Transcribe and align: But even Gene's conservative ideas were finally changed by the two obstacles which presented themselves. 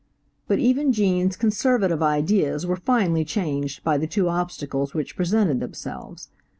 But 0.47 0.57
even 0.57 0.91
Gene's 0.93 1.35
conservative 1.37 2.01
ideas 2.01 2.65
were 2.65 2.75
finally 2.75 3.23
changed 3.23 3.83
by 3.83 3.99
the 3.99 4.07
two 4.07 4.29
obstacles 4.29 4.95
which 4.95 5.15
presented 5.15 5.59
themselves. 5.59 6.29